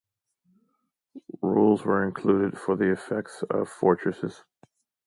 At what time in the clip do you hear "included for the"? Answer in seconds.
2.03-2.91